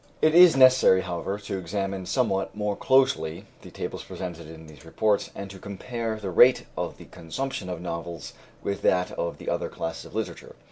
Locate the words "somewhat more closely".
2.07-3.45